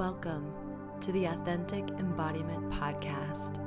[0.00, 0.54] Welcome
[1.02, 3.58] to the Authentic Embodiment Podcast,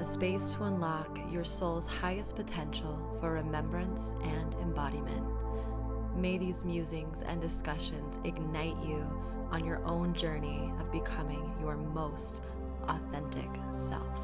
[0.00, 5.24] a space to unlock your soul's highest potential for remembrance and embodiment.
[6.16, 9.06] May these musings and discussions ignite you
[9.52, 12.42] on your own journey of becoming your most
[12.88, 14.18] authentic self.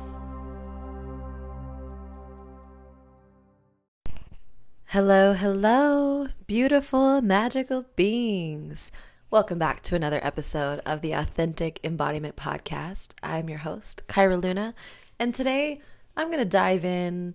[4.86, 8.90] Hello, hello, beautiful, magical beings.
[9.30, 13.14] Welcome back to another episode of the Authentic Embodiment Podcast.
[13.20, 14.74] I'm your host, Kyra Luna,
[15.18, 15.80] and today
[16.16, 17.34] I'm going to dive in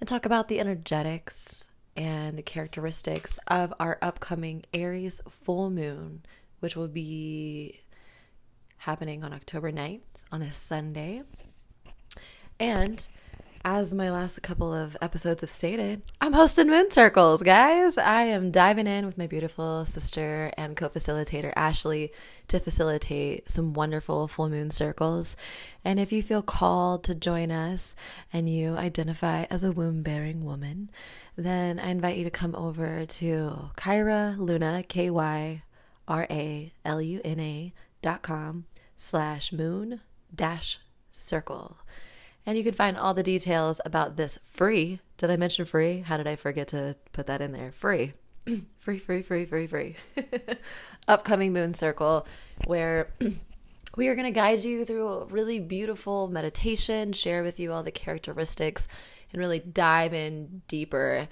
[0.00, 6.22] and talk about the energetics and the characteristics of our upcoming Aries full moon,
[6.58, 7.82] which will be
[8.78, 10.00] happening on October 9th
[10.32, 11.22] on a Sunday.
[12.58, 13.06] And
[13.64, 17.98] as my last couple of episodes have stated, I'm hosting Moon Circles, guys.
[17.98, 22.10] I am diving in with my beautiful sister and co facilitator, Ashley,
[22.48, 25.36] to facilitate some wonderful full moon circles.
[25.84, 27.94] And if you feel called to join us
[28.32, 30.90] and you identify as a womb bearing woman,
[31.36, 35.62] then I invite you to come over to Kyra Luna, K Y
[36.08, 38.64] R A L U N A dot com
[38.96, 40.00] slash moon
[40.34, 40.78] dash
[41.12, 41.76] circle.
[42.46, 45.00] And you can find all the details about this free.
[45.18, 46.00] Did I mention free?
[46.00, 47.72] How did I forget to put that in there?
[47.72, 48.12] Free.
[48.80, 49.96] free, free, free, free, free.
[51.08, 52.26] Upcoming Moon Circle,
[52.66, 53.12] where
[53.96, 57.82] we are going to guide you through a really beautiful meditation, share with you all
[57.82, 58.88] the characteristics,
[59.32, 61.28] and really dive in deeper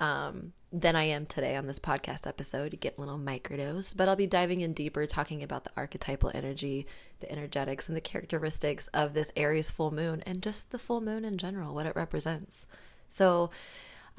[0.00, 2.72] um, than I am today on this podcast episode.
[2.72, 6.86] You get little microdose, but I'll be diving in deeper, talking about the archetypal energy,
[7.20, 11.24] the energetics, and the characteristics of this Aries full moon and just the full moon
[11.24, 12.66] in general, what it represents.
[13.08, 13.50] So,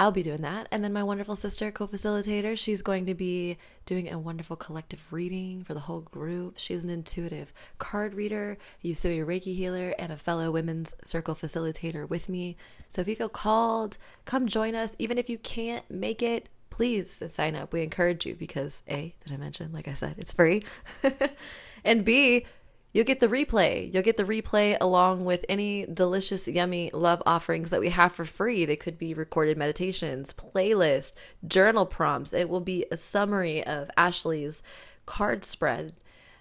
[0.01, 0.67] I'll be doing that.
[0.71, 5.05] And then my wonderful sister, co facilitator, she's going to be doing a wonderful collective
[5.11, 6.55] reading for the whole group.
[6.57, 12.29] She's an intuitive card reader, Usui Reiki healer, and a fellow women's circle facilitator with
[12.29, 12.57] me.
[12.87, 14.95] So if you feel called, come join us.
[14.97, 17.71] Even if you can't make it, please sign up.
[17.71, 20.63] We encourage you because A, did I mention, like I said, it's free.
[21.85, 22.47] and B,
[22.93, 23.93] You'll get the replay.
[23.93, 28.25] You'll get the replay along with any delicious, yummy love offerings that we have for
[28.25, 28.65] free.
[28.65, 31.13] They could be recorded meditations, playlist,
[31.47, 32.33] journal prompts.
[32.33, 34.61] It will be a summary of Ashley's
[35.05, 35.93] card spread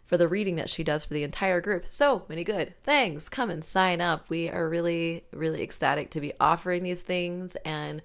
[0.05, 1.85] for the reading that she does for the entire group.
[1.87, 3.29] So many good things.
[3.29, 4.29] Come and sign up.
[4.29, 8.03] We are really, really ecstatic to be offering these things and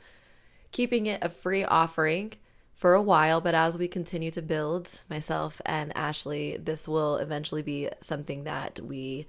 [0.71, 2.33] keeping it a free offering
[2.75, 7.61] for a while, but as we continue to build, myself and Ashley, this will eventually
[7.61, 9.27] be something that we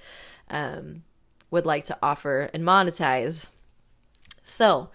[0.51, 1.05] um,
[1.51, 3.47] would like to offer and monetize.
[4.43, 4.91] So,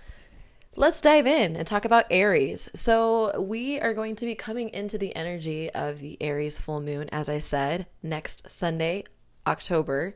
[0.76, 2.70] let's dive in and talk about Aries.
[2.76, 7.08] So, we are going to be coming into the energy of the Aries full moon,
[7.10, 9.06] as I said, next Sunday,
[9.48, 10.16] October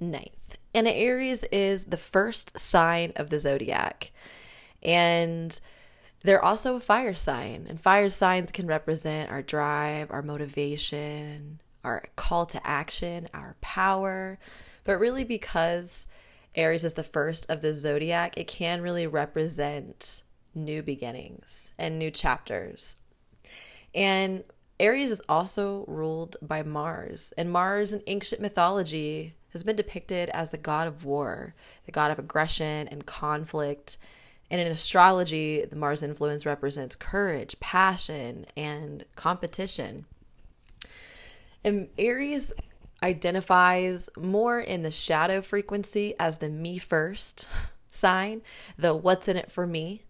[0.00, 0.30] 9th.
[0.74, 4.12] And Aries is the first sign of the zodiac.
[4.82, 5.58] And
[6.26, 12.02] they're also a fire sign, and fire signs can represent our drive, our motivation, our
[12.16, 14.38] call to action, our power.
[14.82, 16.08] But really, because
[16.56, 20.22] Aries is the first of the zodiac, it can really represent
[20.52, 22.96] new beginnings and new chapters.
[23.94, 24.42] And
[24.80, 30.50] Aries is also ruled by Mars, and Mars in ancient mythology has been depicted as
[30.50, 31.54] the god of war,
[31.84, 33.96] the god of aggression and conflict
[34.50, 40.06] and in astrology, the Mars influence represents courage, passion, and competition.
[41.64, 42.52] And Aries
[43.02, 47.48] identifies more in the shadow frequency as the me first
[47.90, 48.42] sign,
[48.78, 50.02] the what's in it for me,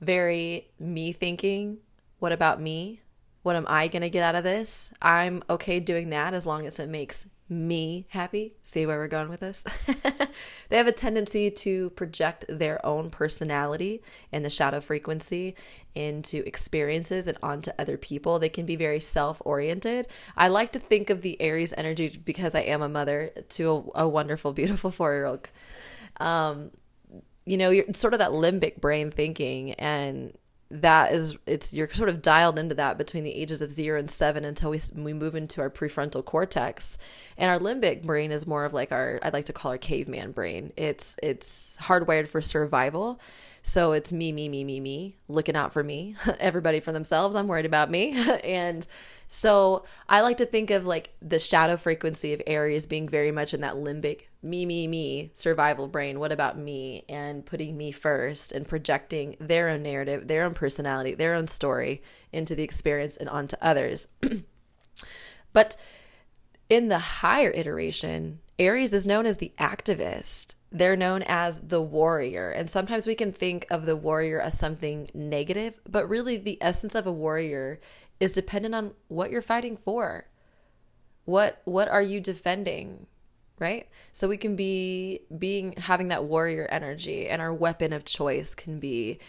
[0.00, 1.78] very me thinking,
[2.20, 3.00] what about me?
[3.42, 4.92] What am I going to get out of this?
[5.02, 8.54] I'm okay doing that as long as it makes me happy.
[8.62, 9.64] See where we're going with this?
[10.68, 15.54] they have a tendency to project their own personality and the shadow frequency
[15.94, 18.38] into experiences and onto other people.
[18.38, 20.08] They can be very self oriented.
[20.36, 24.02] I like to think of the Aries energy because I am a mother to a,
[24.04, 25.48] a wonderful, beautiful four year old.
[26.18, 26.70] Um,
[27.44, 30.32] you know, you're sort of that limbic brain thinking and
[30.80, 34.10] that is it's you're sort of dialed into that between the ages of 0 and
[34.10, 36.98] 7 until we we move into our prefrontal cortex.
[37.38, 40.32] And our limbic brain is more of like our I'd like to call our caveman
[40.32, 40.72] brain.
[40.76, 43.20] It's it's hardwired for survival.
[43.62, 47.36] So it's me me me me me looking out for me everybody for themselves.
[47.36, 48.14] I'm worried about me.
[48.44, 48.86] And
[49.26, 53.54] so I like to think of like the shadow frequency of Aries being very much
[53.54, 56.20] in that limbic me, me, me survival brain.
[56.20, 57.04] What about me?
[57.08, 62.02] And putting me first and projecting their own narrative, their own personality, their own story
[62.32, 64.08] into the experience and onto others.
[65.52, 65.76] but
[66.70, 70.54] In the higher iteration, Aries is known as the activist.
[70.72, 72.50] They're known as the warrior.
[72.50, 76.94] And sometimes we can think of the warrior as something negative, but really the essence
[76.94, 77.80] of a warrior
[78.18, 80.26] is dependent on what you're fighting for.
[81.24, 83.06] What what are you defending?
[83.58, 83.88] Right?
[84.12, 88.80] So we can be being having that warrior energy and our weapon of choice can
[88.80, 89.20] be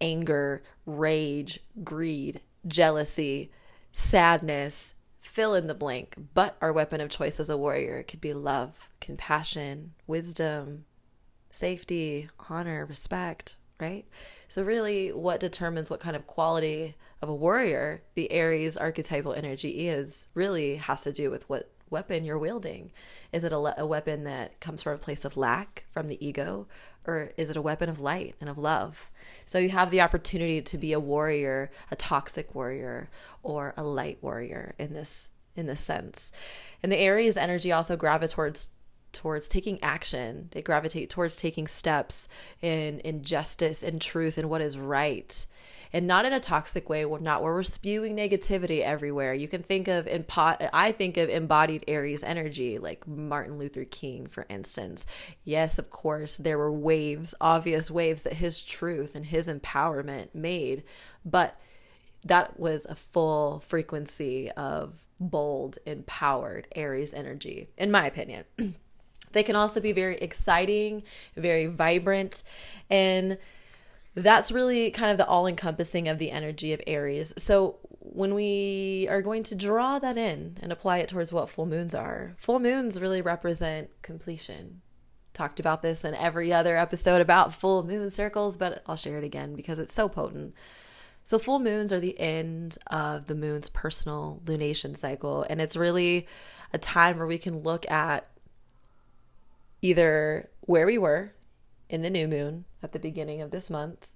[0.00, 3.50] anger, rage, greed, jealousy,
[3.92, 6.16] sadness, fill in the blank.
[6.34, 10.84] But our weapon of choice as a warrior could be love, compassion, wisdom,
[11.50, 14.06] safety, honor, respect, right?
[14.48, 19.88] So, really, what determines what kind of quality of a warrior the Aries archetypal energy
[19.88, 22.90] is really has to do with what weapon you're wielding.
[23.32, 26.66] Is it a, a, weapon that comes from a place of lack, from the ego,
[27.06, 29.10] or is it a weapon of light and of love?
[29.44, 33.10] So you have the opportunity to be a warrior, a toxic warrior,
[33.42, 36.32] or a light warrior in this in this sense.
[36.82, 38.70] And the Aries energy also gravitates towards
[39.12, 40.48] towards taking action.
[40.52, 42.28] They gravitate towards taking steps
[42.62, 45.46] in in justice and truth and what is right
[45.92, 49.34] and not in a toxic way, not where we're spewing negativity everywhere.
[49.34, 53.84] You can think of in pot, I think of embodied Aries energy, like Martin Luther
[53.84, 55.04] King, for instance.
[55.44, 60.82] Yes, of course, there were waves, obvious waves that his truth and his empowerment made,
[61.24, 61.60] but
[62.24, 68.44] that was a full frequency of bold, empowered Aries energy, in my opinion.
[69.32, 71.02] they can also be very exciting,
[71.36, 72.42] very vibrant,
[72.90, 73.38] and
[74.14, 77.32] that's really kind of the all encompassing of the energy of Aries.
[77.38, 81.66] So when we are going to draw that in and apply it towards what full
[81.66, 84.82] moons are, full moons really represent completion.
[85.32, 89.24] Talked about this in every other episode about full moon circles, but I'll share it
[89.24, 90.54] again because it's so potent.
[91.24, 96.26] So, full moons are the end of the moon's personal lunation cycle, and it's really
[96.74, 98.26] a time where we can look at
[99.80, 101.32] either where we were
[101.92, 104.08] in the new moon at the beginning of this month.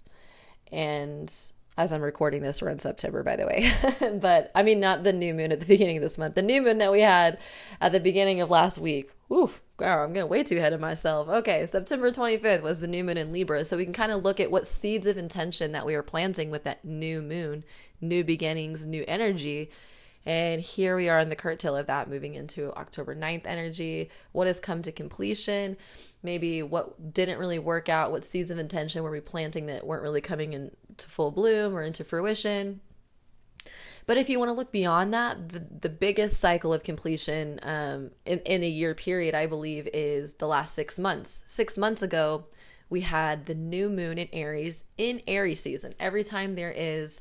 [0.73, 1.33] And
[1.77, 3.71] as I'm recording this, we're in September, by the way.
[4.21, 6.63] but I mean, not the new moon at the beginning of this month, the new
[6.63, 7.39] moon that we had
[7.81, 9.13] at the beginning of last week.
[9.31, 11.29] Ooh, girl, I'm getting way too ahead of myself.
[11.29, 13.63] Okay, September 25th was the new moon in Libra.
[13.63, 16.51] So we can kind of look at what seeds of intention that we were planting
[16.51, 17.63] with that new moon,
[18.01, 19.71] new beginnings, new energy
[20.27, 24.11] and here we are in the curtail of that, moving into October 9th energy.
[24.33, 25.77] What has come to completion?
[26.25, 30.03] Maybe what didn't really work out, what seeds of intention were we planting that weren't
[30.03, 32.81] really coming into full bloom or into fruition.
[34.07, 38.11] But if you want to look beyond that, the, the biggest cycle of completion um,
[38.25, 41.45] in, in a year period, I believe, is the last six months.
[41.47, 42.47] Six months ago,
[42.89, 45.95] we had the new moon in Aries in Aries season.
[45.99, 47.21] Every time there is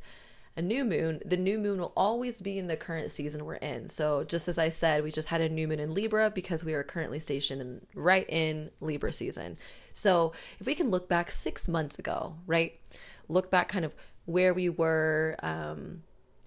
[0.57, 3.89] a new moon, the new moon will always be in the current season we're in.
[3.89, 6.73] So, just as I said, we just had a new moon in Libra because we
[6.73, 9.57] are currently stationed in, right in Libra season.
[9.93, 12.79] So, if we can look back six months ago, right?
[13.27, 13.93] Look back kind of
[14.25, 16.03] where we were um,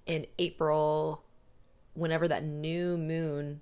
[0.06, 1.22] in April,
[1.92, 3.60] whenever that new moon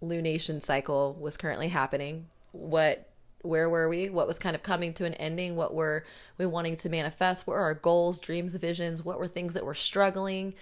[0.00, 3.10] lunation cycle was currently happening, what
[3.42, 4.08] where were we?
[4.08, 5.56] What was kind of coming to an ending?
[5.56, 6.04] What were
[6.38, 7.46] we wanting to manifest?
[7.46, 9.04] What were our goals dreams visions?
[9.04, 10.54] What were things that were struggling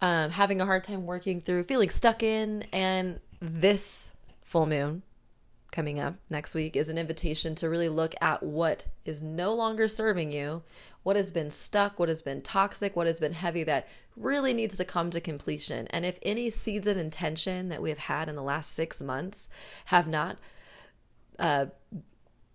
[0.00, 2.64] um, having a hard time working through feeling stuck in?
[2.72, 4.12] And this
[4.42, 5.02] full moon
[5.70, 9.86] coming up next week is an invitation to really look at what is no longer
[9.86, 10.62] serving you
[11.02, 13.86] what has been stuck what has been toxic what has been heavy that
[14.20, 15.86] really needs to come to completion.
[15.88, 19.48] And if any seeds of intention that we have had in the last six months
[19.86, 20.38] have not
[21.38, 21.66] uh,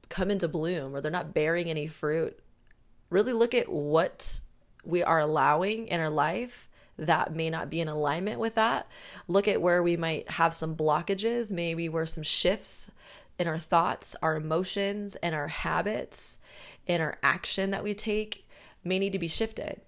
[0.09, 2.39] come into bloom or they're not bearing any fruit,
[3.09, 4.41] really look at what
[4.83, 8.87] we are allowing in our life that may not be in alignment with that.
[9.27, 12.91] Look at where we might have some blockages, maybe where some shifts
[13.39, 16.39] in our thoughts, our emotions, and our habits,
[16.85, 18.47] in our action that we take
[18.83, 19.81] may need to be shifted.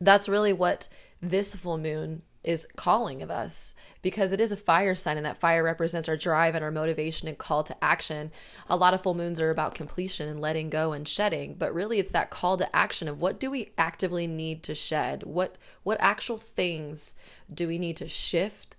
[0.00, 0.88] That's really what
[1.20, 5.36] this full moon is calling of us because it is a fire sign and that
[5.36, 8.30] fire represents our drive and our motivation and call to action.
[8.68, 11.98] A lot of full moons are about completion and letting go and shedding, but really
[11.98, 15.24] it's that call to action of what do we actively need to shed?
[15.24, 17.16] What what actual things
[17.52, 18.76] do we need to shift?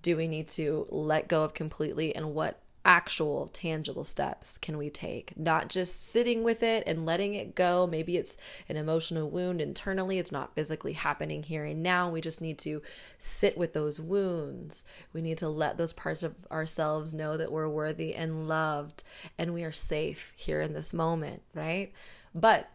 [0.00, 4.88] Do we need to let go of completely and what actual tangible steps can we
[4.90, 5.36] take?
[5.36, 7.86] Not just sitting with it and letting it go.
[7.86, 8.36] Maybe it's
[8.68, 12.10] an emotional wound internally, it's not physically happening here and now.
[12.10, 12.82] We just need to
[13.18, 14.84] sit with those wounds.
[15.12, 19.04] We need to let those parts of ourselves know that we're worthy and loved
[19.36, 21.92] and we are safe here in this moment, right?
[22.34, 22.70] But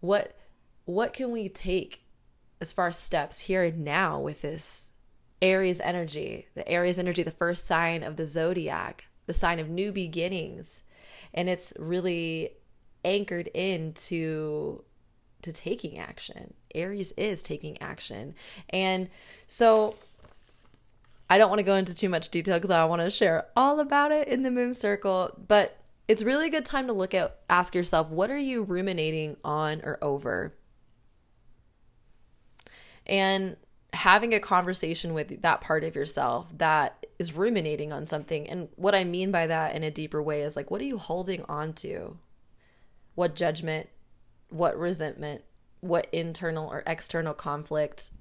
[0.00, 0.36] what
[0.84, 2.04] what can we take
[2.60, 4.91] as far as steps here and now with this
[5.42, 9.92] Aries energy, the Aries energy, the first sign of the zodiac, the sign of new
[9.92, 10.84] beginnings.
[11.34, 12.52] And it's really
[13.04, 14.84] anchored into
[15.42, 16.54] to taking action.
[16.74, 18.34] Aries is taking action.
[18.70, 19.10] And
[19.48, 19.96] so
[21.28, 23.80] I don't want to go into too much detail because I want to share all
[23.80, 27.40] about it in the moon circle, but it's really a good time to look at
[27.48, 30.54] ask yourself what are you ruminating on or over?
[33.06, 33.56] And
[33.92, 38.48] having a conversation with that part of yourself that is ruminating on something.
[38.48, 40.98] And what I mean by that in a deeper way is like, what are you
[40.98, 42.16] holding on to?
[43.14, 43.88] What judgment,
[44.48, 45.42] what resentment,
[45.80, 48.12] what internal or external conflict?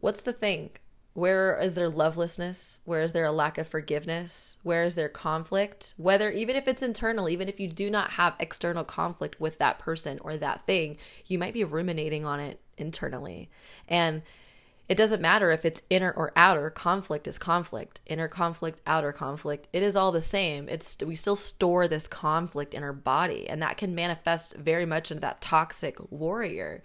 [0.00, 0.70] What's the thing?
[1.14, 2.80] Where is there lovelessness?
[2.84, 4.58] Where is there a lack of forgiveness?
[4.62, 5.94] Where is there conflict?
[5.96, 9.78] Whether, even if it's internal, even if you do not have external conflict with that
[9.78, 10.96] person or that thing,
[11.26, 13.48] you might be ruminating on it internally.
[13.88, 14.22] And
[14.88, 18.00] it doesn't matter if it's inner or outer, conflict is conflict.
[18.06, 20.66] Inner conflict, outer conflict, it is all the same.
[20.68, 25.10] It's we still store this conflict in our body and that can manifest very much
[25.10, 26.82] into that toxic warrior.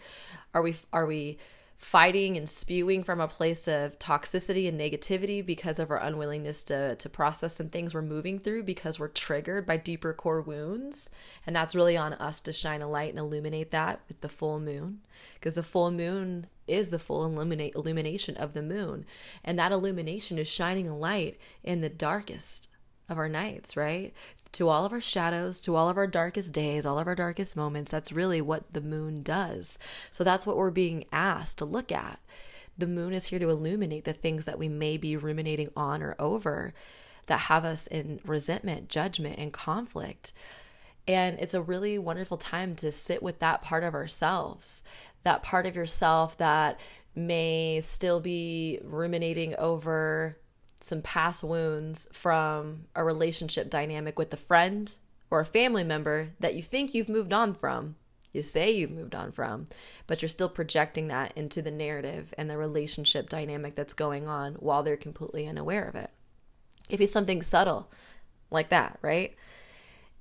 [0.53, 1.37] Are we are we
[1.83, 6.95] fighting and spewing from a place of toxicity and negativity because of our unwillingness to
[6.95, 11.09] to process some things we're moving through because we're triggered by deeper core wounds.
[11.45, 14.59] And that's really on us to shine a light and illuminate that with the full
[14.59, 15.01] moon.
[15.35, 19.05] Because the full moon is the full illuminate illumination of the moon.
[19.43, 22.69] And that illumination is shining a light in the darkest
[23.09, 24.13] of our nights right
[24.53, 27.55] to all of our shadows, to all of our darkest days, all of our darkest
[27.55, 27.91] moments.
[27.91, 29.79] That's really what the moon does.
[30.11, 32.19] So that's what we're being asked to look at.
[32.77, 36.15] The moon is here to illuminate the things that we may be ruminating on or
[36.19, 36.73] over
[37.25, 40.33] that have us in resentment, judgment, and conflict.
[41.07, 44.83] And it's a really wonderful time to sit with that part of ourselves,
[45.23, 46.79] that part of yourself that
[47.15, 50.37] may still be ruminating over
[50.85, 54.93] some past wounds from a relationship dynamic with a friend
[55.29, 57.95] or a family member that you think you've moved on from.
[58.31, 59.67] You say you've moved on from,
[60.07, 64.55] but you're still projecting that into the narrative and the relationship dynamic that's going on
[64.55, 66.09] while they're completely unaware of it.
[66.89, 67.91] It be something subtle
[68.49, 69.35] like that, right?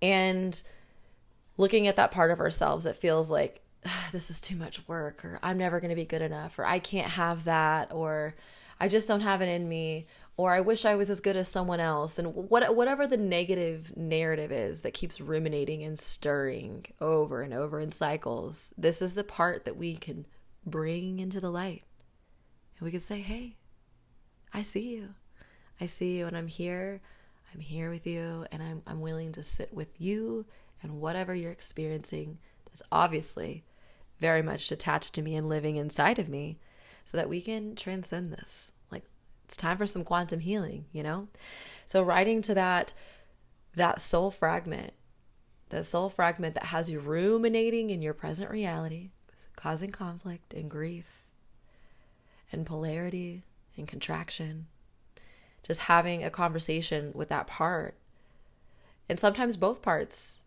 [0.02, 0.62] And
[1.57, 5.25] looking at that part of ourselves that feels like ah, this is too much work,
[5.25, 8.35] or I'm never going to be good enough, or I can't have that, or
[8.81, 11.48] I just don't have it in me, or I wish I was as good as
[11.48, 17.42] someone else, and what, whatever the negative narrative is that keeps ruminating and stirring over
[17.42, 20.26] and over in cycles, this is the part that we can
[20.64, 21.82] bring into the light.
[22.78, 23.56] And we can say, hey,
[24.54, 25.10] I see you.
[25.80, 27.00] I see you, and I'm here.
[27.54, 30.46] I'm here with you, and I'm, I'm willing to sit with you
[30.82, 33.64] and whatever you're experiencing that's obviously
[34.18, 36.58] very much attached to me and living inside of me
[37.04, 38.72] so that we can transcend this
[39.52, 41.28] it's time for some quantum healing, you know?
[41.85, 42.94] So writing to that
[43.75, 44.94] that soul fragment,
[45.68, 49.11] that soul fragment that has you ruminating in your present reality,
[49.54, 51.26] causing conflict and grief
[52.50, 53.44] and polarity
[53.76, 54.68] and contraction.
[55.62, 57.94] Just having a conversation with that part.
[59.06, 60.40] And sometimes both parts.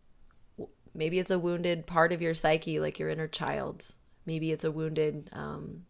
[0.96, 3.86] Maybe it's a wounded part of your psyche, like your inner child.
[4.26, 5.86] Maybe it's a wounded um,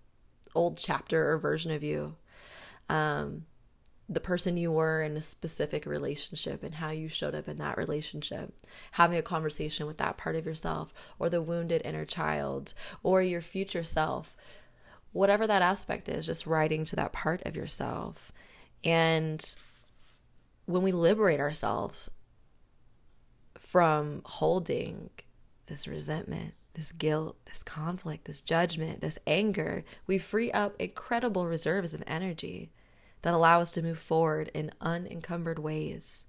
[0.53, 2.17] old chapter or version of you
[2.89, 3.45] um,
[4.07, 7.77] the person you were in a specific relationship and how you showed up in that
[7.77, 8.53] relationship,
[8.91, 13.41] having a conversation with that part of yourself or the wounded inner child or your
[13.41, 14.37] future self,
[15.11, 18.31] whatever that aspect is, just writing to that part of yourself.
[18.83, 19.43] And
[20.65, 22.09] when we liberate ourselves
[23.57, 25.09] from holding
[25.65, 31.95] this resentment, this guilt, this conflict, this judgment, this anger, we free up incredible reserves
[31.95, 32.69] of energy
[33.25, 36.25] that allow us to move forward in unencumbered ways.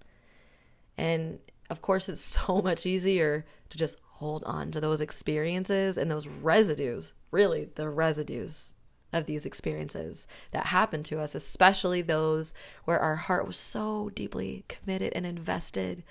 [0.97, 6.11] And of course, it's so much easier to just hold on to those experiences and
[6.11, 8.73] those residues, really, the residues
[9.13, 12.55] of these experiences that happened to us, especially those
[12.87, 16.03] where our heart was so deeply committed and invested,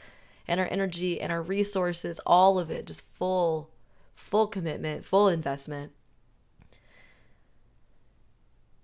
[0.48, 3.72] and our energy and our resources, all of it, just full
[4.14, 5.94] full commitment, full investment.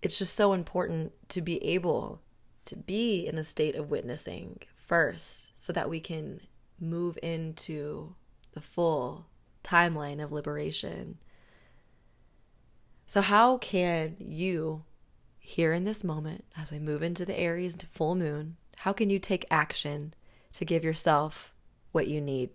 [0.02, 2.22] It's just so important to be able
[2.66, 6.42] to be in a state of witnessing first so that we can
[6.80, 8.16] move into
[8.54, 9.28] the full
[9.64, 11.18] timeline of liberation.
[13.06, 14.84] So, how can you,
[15.40, 19.10] here in this moment, as we move into the Aries into full moon, how can
[19.10, 20.14] you take action
[20.54, 21.54] to give yourself
[21.92, 22.52] what you need?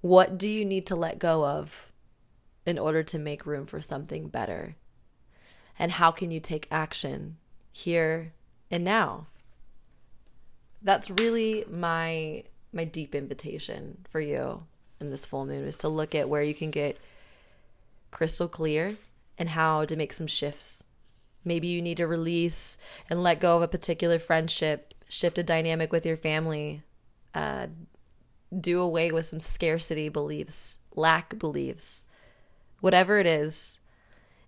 [0.00, 1.90] What do you need to let go of
[2.66, 4.76] in order to make room for something better?
[5.78, 7.36] And how can you take action
[7.72, 8.32] here
[8.70, 9.28] and now?
[10.82, 14.64] That's really my my deep invitation for you
[15.00, 16.98] in this full moon is to look at where you can get
[18.10, 18.96] crystal clear
[19.38, 20.82] and how to make some shifts.
[21.44, 22.76] Maybe you need to release
[23.08, 26.82] and let go of a particular friendship, shift a dynamic with your family,
[27.34, 27.68] uh,
[28.58, 32.04] do away with some scarcity beliefs, lack beliefs,
[32.80, 33.80] whatever it is.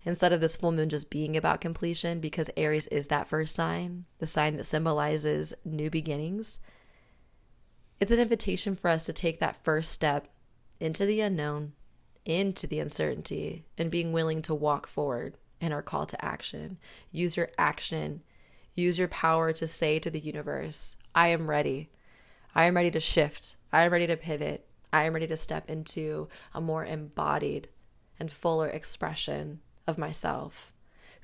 [0.04, 4.04] Instead of this full moon just being about completion, because Aries is that first sign,
[4.18, 6.60] the sign that symbolizes new beginnings,
[8.00, 10.28] it's an invitation for us to take that first step
[10.78, 11.72] into the unknown,
[12.24, 16.78] into the uncertainty, and being willing to walk forward in our call to action.
[17.10, 18.22] Use your action,
[18.74, 21.90] use your power to say to the universe, I am ready.
[22.54, 23.56] I am ready to shift.
[23.72, 24.66] I am ready to pivot.
[24.92, 27.68] I am ready to step into a more embodied
[28.18, 30.72] and fuller expression of myself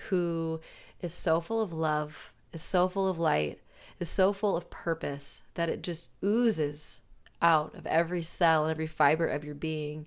[0.08, 0.60] who
[1.00, 3.60] is so full of love, is so full of light,
[4.00, 7.00] is so full of purpose that it just oozes
[7.40, 10.06] out of every cell and every fiber of your being.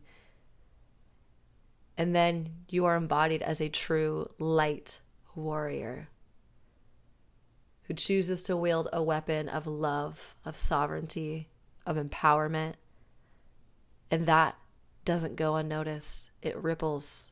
[1.97, 5.01] And then you are embodied as a true light
[5.35, 6.09] warrior
[7.83, 11.47] who chooses to wield a weapon of love, of sovereignty,
[11.85, 12.73] of empowerment.
[14.11, 14.57] And that
[15.07, 17.31] doesn't go unnoticed, it ripples.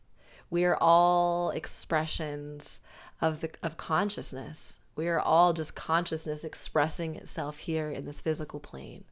[0.49, 2.79] We are all expressions
[3.19, 4.79] of the of consciousness.
[4.95, 9.03] We are all just consciousness expressing itself here in this physical plane.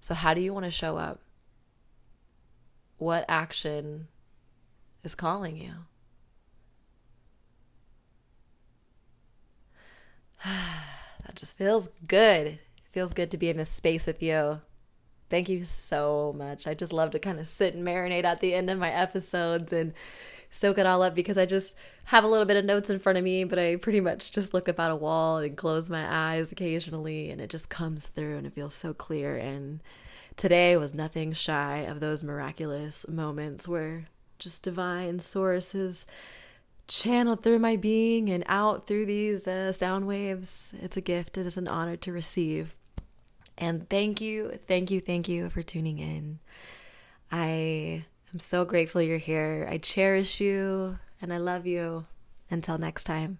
[0.00, 1.20] So, how do you want to show up?
[2.96, 4.08] What action
[5.02, 5.72] is calling you?
[10.46, 12.46] that just feels good.
[12.46, 14.62] It feels good to be in this space with you.
[15.30, 16.66] Thank you so much.
[16.66, 19.72] I just love to kind of sit and marinate at the end of my episodes
[19.72, 19.92] and
[20.50, 23.18] soak it all up because I just have a little bit of notes in front
[23.18, 26.50] of me, but I pretty much just look at a wall and close my eyes
[26.50, 29.36] occasionally and it just comes through and it feels so clear.
[29.36, 29.80] And
[30.36, 34.04] today was nothing shy of those miraculous moments where
[34.38, 36.06] just divine sources
[36.86, 40.72] channeled through my being and out through these uh, sound waves.
[40.80, 41.36] It's a gift.
[41.36, 42.74] It is an honor to receive.
[43.58, 46.38] And thank you, thank you, thank you for tuning in.
[47.30, 49.68] I am so grateful you're here.
[49.68, 52.06] I cherish you and I love you.
[52.50, 53.38] Until next time.